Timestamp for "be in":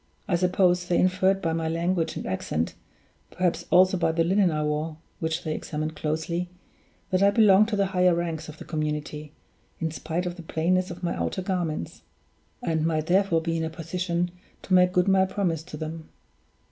13.41-13.63